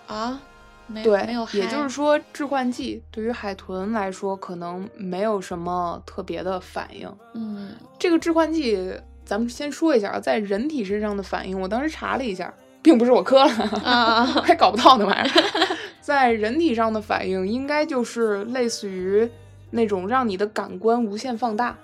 [0.08, 0.40] 啊，
[0.88, 7.10] 没对，没有，也就是说，致幻剂对于海豚来说可能没有什么特别的反应。
[7.34, 12.54] 嗯这个致幻剂，咱们先说一下啊，在人体身上的反应，我当时查了一下，
[12.84, 13.52] 并不是我磕了，
[13.86, 15.42] 啊， 还搞不到那玩意儿。
[16.02, 19.30] 在人体上的反应，应该就是类似于
[19.72, 21.76] 那种让你的感官无限放大，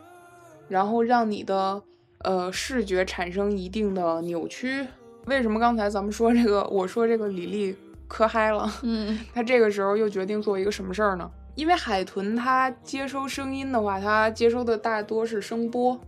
[0.68, 1.82] 然后让你的
[2.20, 4.86] 呃视觉产生一定的扭曲。
[5.26, 6.64] 为什么刚才咱们说这个？
[6.66, 7.76] 我说这个李丽
[8.08, 11.30] 磕嗨了， 嗯他这个时候又决定做一个什么事儿呢？
[11.56, 16.00] 因为海豚它接收声音的话，它接收的大多是声波。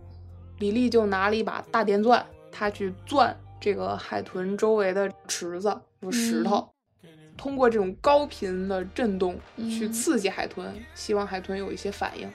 [0.60, 6.68] 李丽就拿了一把大电钻，他去钻这个海豚周围的池子有石头，
[7.40, 12.30] 通过这种高频的震动去嗯刺激海豚，希望海豚有一些反应。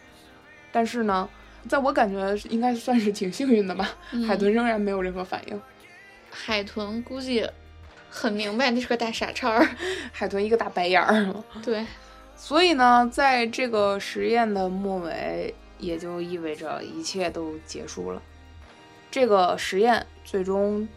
[0.71, 1.29] 但是呢，
[1.69, 3.85] 在我感觉应该算是挺幸运的吧，
[4.27, 5.61] 海嗯豚仍然没有任何反应。
[6.31, 7.47] 海豚估计
[8.09, 9.69] 很明白那是个大傻叉儿。
[10.11, 11.31] 海豚一个大白眼儿。
[11.63, 11.85] 对，
[12.35, 18.19] 所以呢，在这个实验的末尾，也就意味着一切都结束了。
[19.11, 20.87] 这个实验最终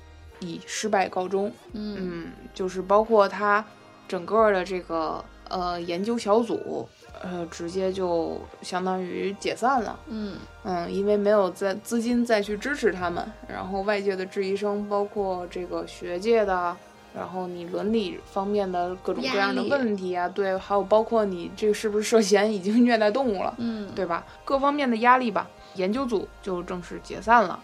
[0.40, 1.52] 以失败告终。
[1.74, 3.62] 嗯嗯，就是包括他
[4.08, 6.88] 整个的这个呃研究小组，
[7.22, 10.00] 呃，直接就相当于解散了。
[10.08, 16.76] 嗯嗯，因为没有再资金再去支持他们，然后外界的质疑声，包括这个学界的，
[17.14, 24.24] 然后你伦理方面的各种各样的问题啊，对，还有包括你这个是不是涉嫌已经虐待动物了，嗯，对吧？
[24.44, 27.62] 各方面的压力吧，研究组就正式解散了。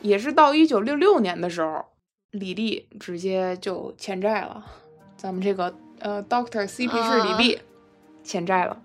[0.00, 1.84] 也是到一九六六年的时候，
[2.30, 4.64] 李丽直接就欠债了，
[5.18, 7.58] 咱们这个呃 Doctor CP 是李啊丽、
[8.22, 8.80] 欠债了，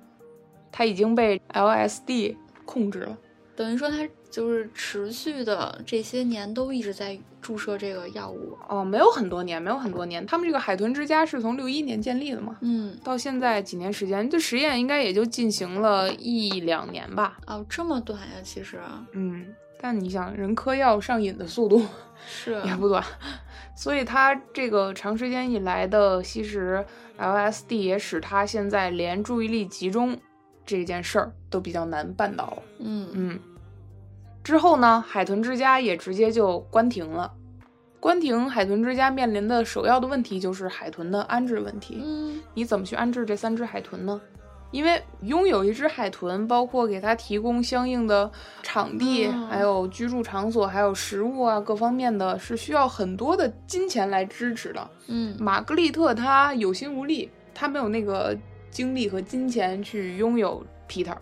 [0.72, 3.18] 他已经被 LSD 控制了。
[3.56, 3.98] 等于说他
[4.32, 8.58] 就是持续的这些年都一直在注射这个药物。
[8.68, 10.26] 哦，没有很多年，没有很多年。
[10.26, 17.38] 他们这个海豚之家是从六一年建立的嘛，嗯，到现在几年时间，这实验应该也就进行了一两年吧。
[17.46, 18.80] 哦，这么短呀，其实
[19.12, 21.86] 嗯，但你想，人嗑药上瘾的速度
[22.28, 23.04] 是也不短，
[23.76, 26.86] 所以他这个长时间以来的吸食
[27.18, 30.18] LSD 也使他现在连注意力集中
[30.66, 32.64] 这件事儿都比较难办到了。
[32.80, 33.40] 嗯嗯，
[34.44, 37.32] 之后呢，海豚之家也直接就关停了。
[38.00, 42.02] 关停海豚之家面临的首要的问题就是海豚的安置问题。
[42.04, 44.20] 嗯你怎么去安置这三只海豚呢？
[44.74, 48.30] 因为拥有一只海豚，包括给它提供相应的
[48.64, 54.90] 场地，哦还有居住场所，还有食物啊，各方面的是需要很多的金钱来支持的。
[55.08, 58.36] 嗯玛格丽特她有心无力，她没有那个
[58.72, 61.16] 精力和金钱去拥有 Peter，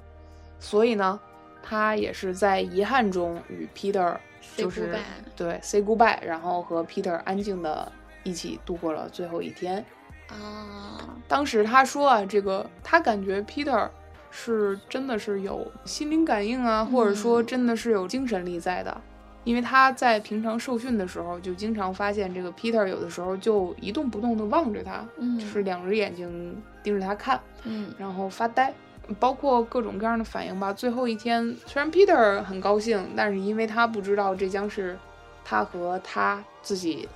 [0.58, 1.20] 所以呢，
[1.62, 4.16] 她也是在遗憾中与 Peter
[4.56, 4.96] 就是
[5.36, 7.92] 对 say goodbye，然后和 Peter 安静的
[8.24, 9.86] 一起度过了最后一天。
[10.32, 13.89] 啊，当时他说啊，这个他感觉 Peter
[14.32, 19.02] 是真的是有心灵感应啊，或者说嗯真的是有精神力在的。
[19.44, 28.72] 因为他在平常受训的时候，就经常发现这个 Peter 有的时候就一动不动的望着他，嗯就是两只眼睛盯着他看，嗯然后发呆，
[29.20, 30.72] 包括各种各样的反应吧。
[30.72, 34.96] 最后一天，虽然 Peter 很高兴，但是因为他不知道这将是
[35.44, 37.10] 他和他自己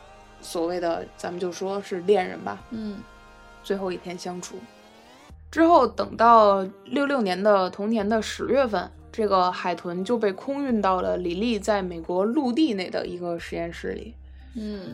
[0.46, 3.00] 所谓的，咱们就说是恋人吧，嗯
[3.64, 4.58] 最后一天相处。
[5.50, 14.14] 之后，等到六六年的同年的十月份，这个海豚就被空运到了李丽在美国陆地内的一个实验室里。
[14.56, 14.94] 嗯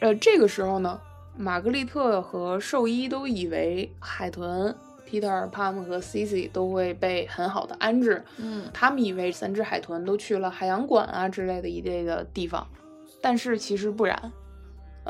[0.00, 1.00] 呃，这个时候呢，
[1.36, 4.74] 玛格丽特和兽医都以为海豚
[5.08, 12.66] Peter、Pam 和 Cici 都会被很好的安置，嗯他们以为三只海豚都去了海洋馆啊之类的一类的地方，
[13.20, 14.32] 但是其实不然。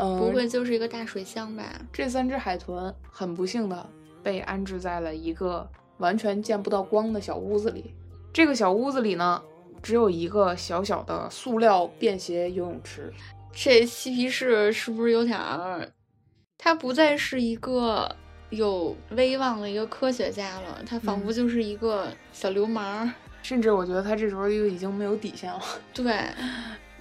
[0.00, 1.64] 嗯、不会就是一个大水箱吧？
[1.92, 3.84] 这三只海豚很不幸的
[4.22, 7.92] 被安置在了一个完全见不到光的小屋子里。
[8.32, 9.42] 这个小屋子里呢，
[9.82, 13.12] 只有一个小小的塑料便携游泳池。
[13.52, 15.90] 这嬉皮士是不是有点儿？
[16.56, 18.14] 他不再是一个
[18.50, 23.10] 有威望的一个科学家了，他仿佛嗯就是一个小流氓儿。
[23.42, 25.60] 甚至我觉得他这时候就已经没有底线了。
[25.94, 26.12] 对，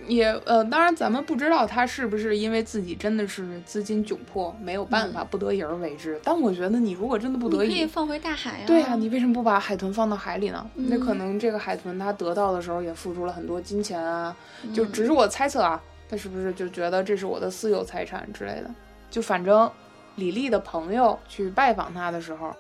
[0.08, 6.20] 也呃，当然咱们不知道他是不是因为自己真的是资金窘迫，没有办法，不得已而为之。
[6.24, 8.64] 但我觉得你如果真的不得已，可以放回大海啊。
[8.66, 10.66] 对呀、你为什么不把海豚放到海里呢？
[10.76, 14.36] 那嗯可能这个海豚它得到的时候也付出了很多金钱啊，
[14.74, 18.72] 就嗯只是我猜测啊，他是不是就觉得这是我的私有财产之类的？
[19.10, 19.70] 就反正
[20.16, 22.54] 李丽的朋友去拜访他的时候，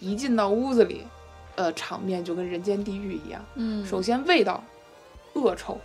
[0.00, 1.02] 一进到屋子里，
[1.56, 3.44] 呃，场面就跟人间地狱一样。
[3.54, 4.62] 嗯，首先味道
[5.34, 5.78] 恶臭，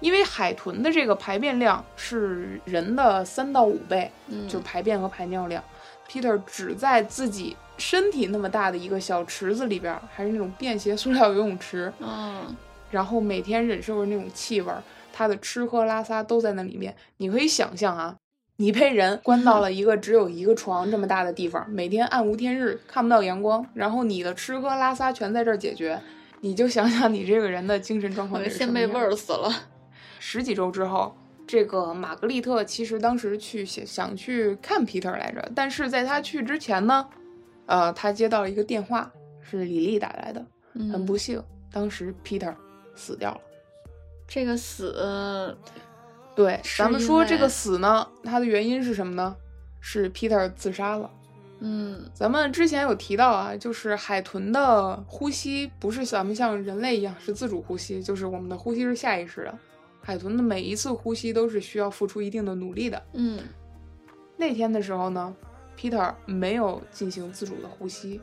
[0.00, 5.62] 因为海豚的这个排便量是人的三到五倍，嗯就排便和排尿量。
[6.08, 12.54] Peter 只在自己身体那么大的一个小池子里边儿，还是那种便携塑料游泳池，嗯
[12.90, 14.80] 然后每天忍受着那种气味儿，
[15.12, 16.94] 他的吃喝拉撒都在那里面。
[17.16, 18.14] 你可以想象啊，
[18.58, 26.00] 你被人关到了一个只有一个床这么大的地方，每天暗无天日，看不到阳光，然后你的吃喝拉撒全在这儿解决，
[26.42, 29.52] 你就想想你这个人的精神状况我先被味儿死了。
[30.18, 37.08] 十几周之后，这个玛格丽特其实当时去想想去看 Peter 来着，但是在他去之前呢，
[37.66, 39.10] 呃，他接到了一个电话，
[39.42, 40.44] 是李丽打来的，
[40.74, 41.42] 很嗯不幸，
[41.72, 42.54] 当时 Peter
[42.94, 43.40] 死掉了。
[44.26, 45.56] 这个死，
[46.34, 49.36] 对，咱们说这个死呢，它的原因是什么呢？
[49.80, 51.08] 是 Peter 自杀了。
[51.60, 59.58] 嗯咱们之前有提到啊，就是海豚的呼吸不是咱们像人类一样是自主呼吸，就是我们的呼吸是下意识的。
[60.06, 63.02] 海豚的每一次呼吸都是需要付出一定的努力的。
[63.14, 63.40] 嗯
[64.36, 65.34] 那天的时候呢
[65.76, 68.20] ，Peter 没有进行自主的呼吸，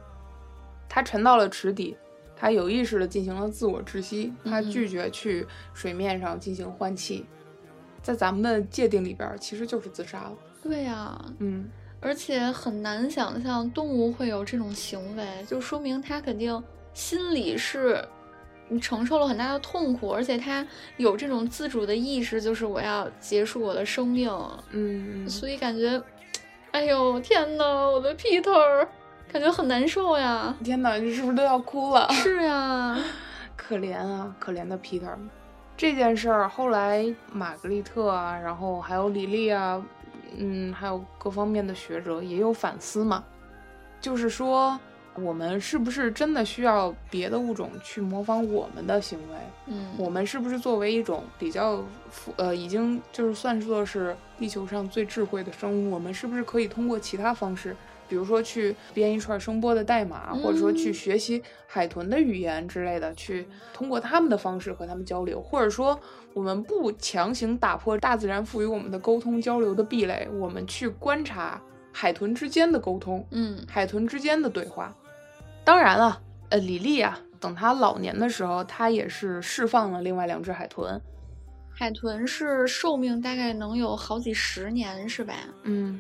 [0.88, 1.98] 他沉到了池底，
[2.38, 7.26] 他有意识的进行了自我窒息，他嗯拒绝去水面上进行换气，
[8.02, 10.34] 在咱们的界定里边儿其实就是自杀了。
[10.62, 11.68] 对呀、嗯，
[12.00, 16.64] 而且很难想象动物会有这种行为，就说明它肯定
[16.94, 18.08] 心里是
[18.74, 20.66] 嗯承受了很大的痛苦，而且他
[20.98, 24.32] 有这种自主的意识，就是我要结束我的生命。
[24.72, 26.02] 嗯，所以感觉，
[26.72, 28.88] 哎呦天呐，我的 Peter，
[29.32, 30.56] 感觉很难受呀。
[30.64, 32.08] 天呐，你是不是都要哭了？
[32.14, 32.98] 是呀，
[33.56, 35.16] 可怜啊，可怜的 Peter。
[35.76, 39.84] 这件事儿后来玛格丽特啊，然后还有李丽啊，
[40.38, 43.24] 嗯，还有各方面的学者也有反思嘛，
[44.00, 44.80] 就是说
[45.16, 49.38] 我们是不是真的需要别的物种去模仿我们的行为？
[49.68, 57.76] 嗯，我们是不是作为一种比较富呃，已经就是算作是地球上最智慧的生物，我们是不是可以通过其他方式，
[58.10, 66.00] 比如说去编一串声波的代码，或者说去嗯学习海豚的语言之类的，去通过他们的方式和他们交流，或者说
[66.34, 71.62] 我们不强行打破大自然赋予我们的沟通交流的壁垒，我们去观察
[71.92, 74.94] 海豚之间的沟通，嗯海豚之间的对话。
[75.64, 81.00] 当然了，呃，李丽啊，等她老年的时候，她也是释放了另外两只海豚。
[81.76, 85.34] 海豚是寿命大概能有好几十年，是吧？
[85.64, 86.00] 嗯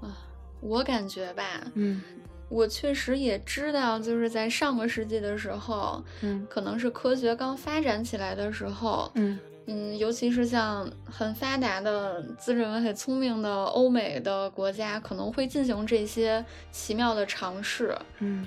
[0.00, 0.16] 啊
[0.60, 1.42] 我感觉吧，
[1.74, 2.02] 嗯
[2.48, 17.96] 我确实也知道，就是在上个世纪的时候，嗯可能是科学刚发展起来的时候，嗯嗯，尤其是像很发达的、自认为很聪明的欧美的国家，可能会进行这些奇妙的尝试。
[18.18, 18.46] 嗯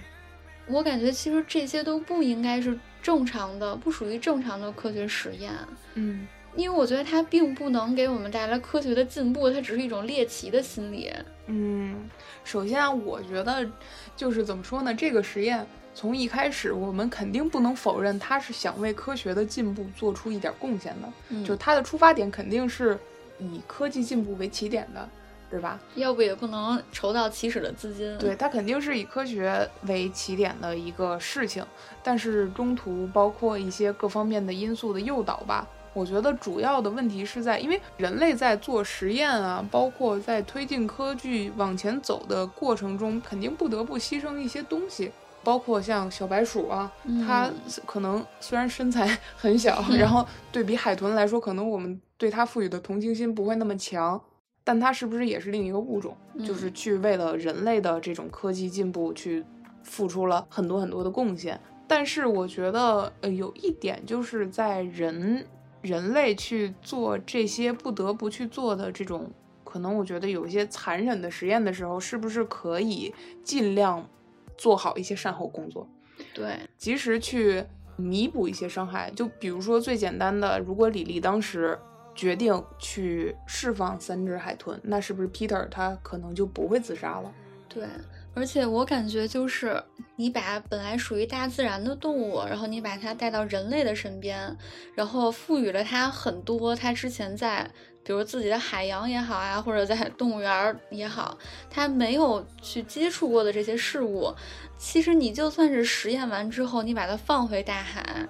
[0.67, 5.51] 我感觉其实这些都不应该是正常的，不属于正常的科学实验，
[5.95, 11.11] 嗯因为我觉得它并不能给我们带来科学的进步，它只是一种猎奇的心理。
[11.47, 12.07] 嗯，
[12.43, 13.67] 首先啊我觉得
[14.15, 14.93] 就是怎么说呢？
[14.93, 22.97] 这个实验从一开始，我们肯定不能否认他是想为科学的进步做出一点贡献的，嗯，就他的出发点肯定是
[23.39, 25.09] 以科技进步为起点的，
[25.53, 25.79] 对吧？
[25.93, 28.17] 要不也不能筹到起始的资金。
[28.17, 31.63] 对，它肯定是以科学为起点的一个事情，
[32.01, 35.67] 但是中途包括一些各方面的因素的诱导吧。
[35.93, 45.11] 我觉得主要的问题是在，因为人类在做实验啊，包括在推进科技往前走的过程中，肯定不得不牺牲一些东西，
[45.43, 46.91] 包括像小白鼠啊，
[47.27, 47.53] 它嗯
[47.85, 54.19] 可能虽然身材 很小，然后对比海豚来说，可能我们对它赋予的同情心不会那么强，
[54.63, 56.15] 但它是不是也是另一个物种？
[56.45, 59.43] 就是嗯去为了人类的这种科技进步去
[59.83, 61.59] 付出了很多很多的贡献。
[61.87, 65.45] 但是我觉得，呃，有一点就是在人
[65.81, 69.29] 人类去做这些不得不去做的这种，
[69.65, 74.09] 可能我觉得有一些残忍的实验的时候，是不是可以尽量
[74.57, 75.87] 做好一些善后工作？
[76.33, 77.63] 对，及时去
[77.97, 79.11] 弥补一些伤害。
[79.11, 81.77] 就比如说最简单的，如果李丽当时
[82.15, 87.31] 决定去释放三只海豚，那是不是 Peter 他可能就不会自杀了？
[87.67, 87.87] 对，
[88.35, 89.83] 而且我感觉就是
[90.15, 94.55] 你把本来属于大自然的动物，然后你把它带到人类的身边，
[94.93, 97.67] 然后赋予了它很多它之前在
[98.03, 101.35] 比如自己的海洋也好啊，或者在动物园儿也好，
[101.67, 104.31] 它没有去接触过的这些事物，
[104.77, 108.27] 其实你就算是实验完之后，你把它放回大海。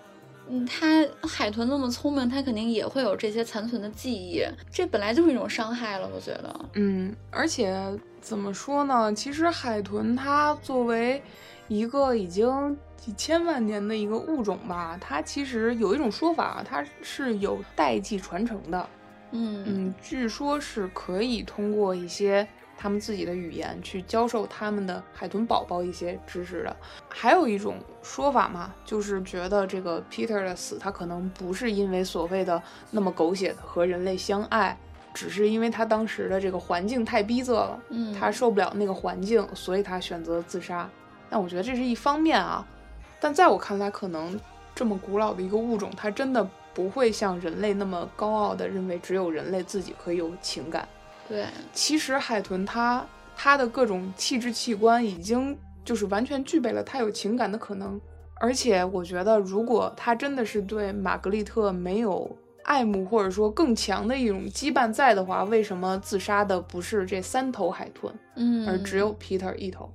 [0.49, 6.65] 嗯，它海豚那么聪明，它肯定也会有这些残存的记忆，这本来就是一种伤害了，我觉得。
[6.73, 7.75] 嗯，而且
[8.19, 9.13] 怎么说呢？
[9.13, 11.21] 其实海豚它作为
[11.67, 18.89] 一个已经几千万年的一个物种吧，它其实有一种说法，它是有代际传承的。
[19.31, 22.47] 嗯嗯，据说是可以通过一些
[22.83, 26.75] 他们自己的语言去教授他们的海豚宝宝一些知识的。
[27.07, 32.61] 还有一种说法嘛，就是觉得这个 Peter 的死，他可能不是因为所谓的
[32.91, 34.77] 那么狗血的和人类相爱，
[35.13, 40.89] 只是因为他当时的这个环境太逼仄了，嗯，他受不了那个环境，所以他选择自杀。
[41.29, 42.67] 但我觉得这是一方面啊，
[43.17, 44.37] 但在我看来，可能
[44.75, 50.85] 这么古老的一个物种，它真的不会像人类那么高傲的认为只有人类自己可以有情感。
[51.27, 53.05] 对，其实海豚它
[53.35, 57.99] 它的各种气质器官已经就是完全具备了它有情感的可能，
[58.39, 69.91] 而且我觉得如果它真的是对玛格丽特没有爱慕或者说更强的一种羁绊在的话，为什么自杀的不是这三头海豚，嗯，而只有 Peter 一头，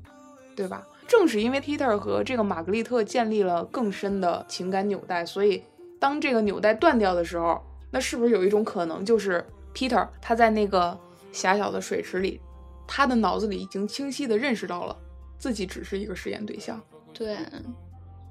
[0.54, 0.86] 对吧？
[1.06, 5.62] 正是因为 Peter 和这个玛格丽特建立了更深的情感纽带，所以
[5.98, 9.42] 当这个纽带断掉的时候，那是不是有一种可能，就是
[9.74, 10.98] Peter 他在那个
[11.32, 12.40] 狭小的水池里，
[12.86, 14.96] 他的脑子里已经清晰地认识到了
[15.38, 16.80] 自己只是一个实验对象？
[17.12, 17.36] 对。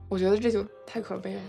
[0.09, 1.41] 我觉得这就太可悲了。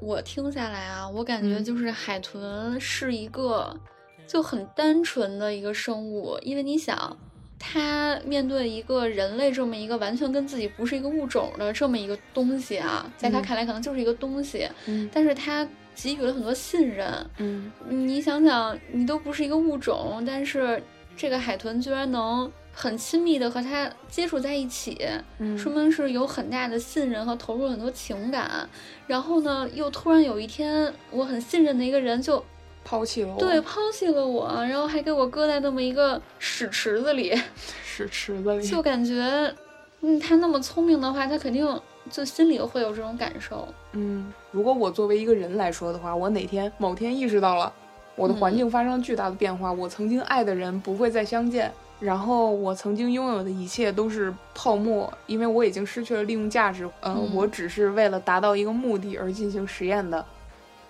[0.00, 3.78] 我听下来啊，我感觉嗯就是海豚是一个
[4.26, 7.16] 就很单纯的一个生物，因为你想，
[7.58, 17.08] 它面对一个人类这么一个完全跟自己不是一个物种的这么一个东西啊，在它嗯看来可能就是一个东西，嗯但是它给予了很多信任。
[17.38, 20.82] 嗯你想想，你都不是一个物种，但是
[21.16, 25.06] 这个海豚居然能很亲密的和它接触在一起，
[25.38, 28.68] 嗯说明是有很大的信任和投入很多情感。
[29.06, 32.42] 然后呢，又突然有一天，我很信任的一个人就
[32.84, 37.38] 抛弃了我，对抛弃了我，然后还给我搁在那么一个屎池子里，
[37.84, 39.54] 屎池子里，就感觉，
[40.00, 41.64] 嗯，他那么聪明的话，他肯定
[42.10, 43.66] 就心里会有这种感受。
[43.92, 47.72] 嗯，如果我作为一个人来说的话，我哪天某天意识到了
[48.16, 56.84] 我的环境发生了巨大的变化，我曾经爱的人不会再相见，然后我曾经拥有的一切都是泡沫，因为我已经失去了利用价值。
[57.00, 60.24] 呃，嗯我只是为了达到一个目的而进行实验的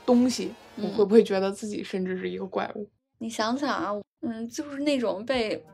[0.05, 2.89] 东西，我嗯会不会觉得自己甚至是一个怪物？
[3.19, 3.93] 你想想啊，
[4.23, 5.65] 嗯，就是那种被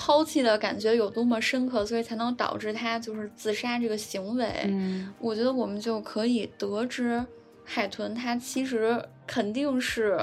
[0.00, 4.46] 抛弃的感觉有多么深刻，所以才能导致他就是自杀这个行为。
[4.66, 7.26] 嗯我觉得我们就可以得知，
[7.64, 10.16] 海豚它其实肯定是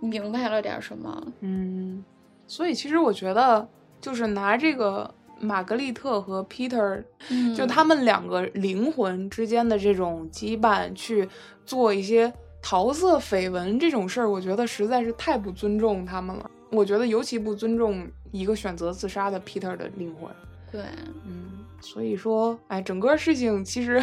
[0.00, 1.26] 明白了点什么。
[1.40, 2.02] 嗯，
[2.46, 3.68] 所以其实我觉得，
[4.00, 11.28] 就是拿这个玛格丽特和 Peter 嗯，就他们两个灵魂之间的这种羁绊，去
[11.66, 12.32] 做一些
[12.62, 16.50] 桃色绯闻这种事儿，我觉得实在是太不尊重他们了。
[16.70, 20.30] 我觉得尤其不尊重一个选择自杀的 Peter 的灵魂。
[20.70, 20.82] 对，
[21.24, 24.02] 嗯，所以说，哎，整个事情其实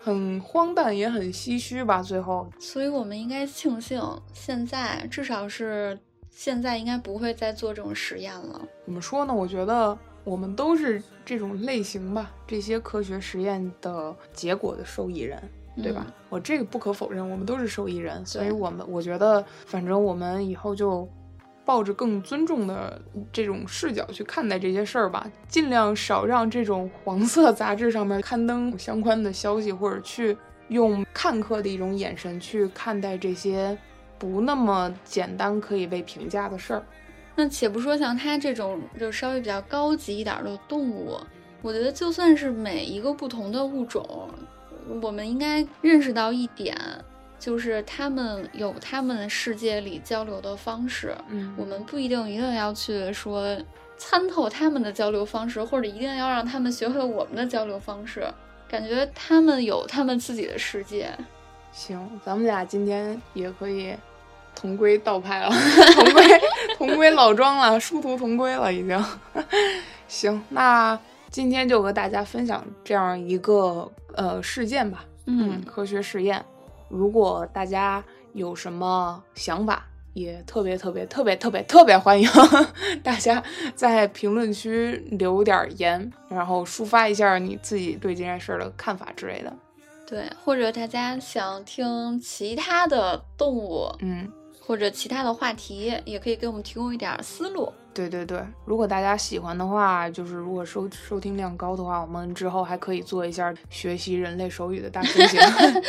[0.00, 2.02] 很荒诞，也很唏嘘吧。
[2.02, 4.00] 最后，所以我们应该庆幸，
[4.32, 5.98] 现在至少是
[6.30, 8.60] 现在应该不会再做这种实验了。
[8.84, 9.34] 怎么说呢？
[9.34, 15.40] 我觉得我们都是这种类型吧，这些科学实验的结果的受益人。
[15.76, 16.04] 对吧？
[16.04, 21.08] 嗯我这个不可否认，我们都是受益人，所以我们我觉得，反正我们以后就
[21.70, 23.00] 抱着更尊重的
[23.32, 33.78] 这种视角去看待这些事儿吧，尽量少让这种黄色杂志上面刊登相关的消息，或者去用看客的一种眼神去看待这些
[34.18, 36.82] 不那么简单可以被评价的事儿。
[37.36, 41.20] 那且不说像它这种就稍微比较高级一点的动物，
[41.62, 44.28] 我觉得就算是每一个不同的物种，
[45.00, 46.76] 我们应该认识到一点，
[47.40, 53.56] 就是他们有他们世界里交流的方式，嗯我们不一定一定要去说
[53.96, 58.24] 参透他们的交流方式，或者一定要让他们学会我们的交流方式。
[58.68, 61.10] 感觉他们有他们自己的世界。
[61.72, 63.94] 行，咱们俩今天也可以
[64.54, 65.50] 同归道派了，
[65.94, 66.40] 同归
[66.76, 69.04] 同归老庄了，殊途同归了，已经。
[70.06, 70.98] 行，那
[71.30, 76.44] 今天就和大家分享这样一个呃事件吧，嗯，科学实验。
[76.90, 82.28] 如果大家有什么想法，也特别特别特别特别特别欢迎
[83.02, 83.42] 大家
[83.74, 89.56] 在评论区留点儿言，然后抒发一下你自己对这件事儿的看法之类的。
[90.06, 94.30] 对，或者大家想听其他的动物，嗯。
[94.70, 97.72] 或者其他的话题，也可以给我们提供一点儿思路。
[97.92, 105.82] 对对对，如果大家喜欢的话，就是如果收收听量高的话，我们之后还可以做一下学习人类手语的大猩猩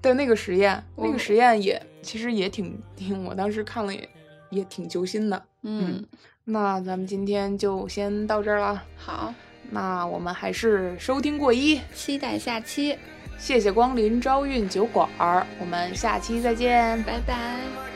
[0.00, 0.80] 的那个实验。
[0.94, 4.08] 那个实验也其实也挺挺，我当时看了也
[4.50, 5.42] 也挺揪心的。
[5.62, 6.00] 嗯，
[6.44, 8.80] 那咱们今天就先到这儿了。
[8.96, 9.34] 好，
[9.72, 12.96] 那我们还是收听过一，期待下期，
[13.40, 17.02] 谢谢光临朝韵酒馆儿，我们下期再见。
[17.02, 17.93] 拜拜。